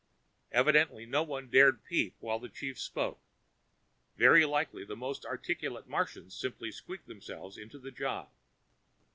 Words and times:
Evidently 0.51 1.05
no 1.05 1.21
one 1.21 1.47
dared 1.47 1.83
peep 1.83 2.15
while 2.17 2.39
the 2.39 2.49
chief 2.49 2.79
spoke 2.79 3.19
very 4.17 4.43
likely 4.45 4.83
the 4.83 4.95
most 4.95 5.27
articulate 5.27 5.85
Martians 5.87 6.33
simply 6.35 6.71
squeaked 6.71 7.05
themselves 7.05 7.55
into 7.55 7.77
the 7.77 7.91
job. 7.91 8.27